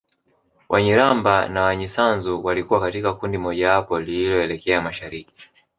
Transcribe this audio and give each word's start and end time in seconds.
Wanyiramba 0.69 1.47
na 1.47 1.61
Wanyisanzu 1.63 2.43
walikuwa 2.45 2.79
katika 2.79 3.13
kundi 3.13 3.37
mojawapo 3.37 3.99
lililoelekea 3.99 4.81
mashariki 4.81 5.33